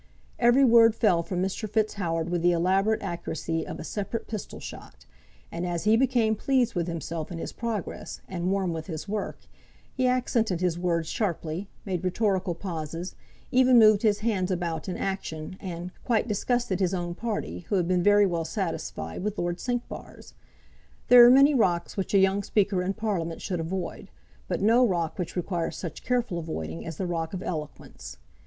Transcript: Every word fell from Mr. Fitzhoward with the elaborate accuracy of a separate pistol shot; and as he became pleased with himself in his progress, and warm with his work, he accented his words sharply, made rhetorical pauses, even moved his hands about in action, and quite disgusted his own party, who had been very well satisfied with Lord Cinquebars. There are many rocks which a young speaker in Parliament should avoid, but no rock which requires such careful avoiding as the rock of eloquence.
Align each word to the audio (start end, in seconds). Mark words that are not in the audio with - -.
Every 0.39 0.65
word 0.65 0.95
fell 0.95 1.21
from 1.21 1.43
Mr. 1.43 1.69
Fitzhoward 1.69 2.31
with 2.31 2.41
the 2.41 2.53
elaborate 2.53 3.03
accuracy 3.03 3.67
of 3.67 3.79
a 3.79 3.83
separate 3.83 4.25
pistol 4.27 4.59
shot; 4.59 5.05
and 5.51 5.63
as 5.63 5.83
he 5.83 5.95
became 5.95 6.35
pleased 6.35 6.73
with 6.73 6.87
himself 6.87 7.31
in 7.31 7.37
his 7.37 7.53
progress, 7.53 8.19
and 8.27 8.49
warm 8.51 8.73
with 8.73 8.87
his 8.87 9.07
work, 9.07 9.41
he 9.93 10.07
accented 10.07 10.59
his 10.59 10.79
words 10.79 11.07
sharply, 11.07 11.67
made 11.85 12.03
rhetorical 12.03 12.55
pauses, 12.55 13.13
even 13.51 13.77
moved 13.77 14.01
his 14.01 14.21
hands 14.21 14.49
about 14.49 14.89
in 14.89 14.97
action, 14.97 15.55
and 15.59 15.91
quite 16.03 16.27
disgusted 16.27 16.79
his 16.79 16.95
own 16.95 17.13
party, 17.13 17.59
who 17.69 17.75
had 17.75 17.87
been 17.87 18.01
very 18.01 18.25
well 18.25 18.43
satisfied 18.43 19.21
with 19.23 19.37
Lord 19.37 19.59
Cinquebars. 19.59 20.33
There 21.09 21.23
are 21.23 21.29
many 21.29 21.53
rocks 21.53 21.95
which 21.95 22.15
a 22.15 22.17
young 22.17 22.41
speaker 22.41 22.81
in 22.81 22.95
Parliament 22.95 23.39
should 23.39 23.59
avoid, 23.59 24.09
but 24.47 24.63
no 24.63 24.83
rock 24.83 25.19
which 25.19 25.35
requires 25.35 25.77
such 25.77 26.01
careful 26.03 26.39
avoiding 26.39 26.87
as 26.87 26.97
the 26.97 27.05
rock 27.05 27.35
of 27.35 27.43
eloquence. 27.43 28.17